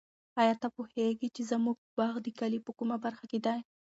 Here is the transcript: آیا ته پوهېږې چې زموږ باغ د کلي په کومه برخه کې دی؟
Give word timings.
آیا 0.41 0.53
ته 0.61 0.67
پوهېږې 0.75 1.29
چې 1.35 1.41
زموږ 1.51 1.77
باغ 1.97 2.15
د 2.23 2.27
کلي 2.39 2.59
په 2.65 2.71
کومه 2.77 2.97
برخه 3.05 3.25
کې 3.31 3.39
دی؟ 3.45 3.59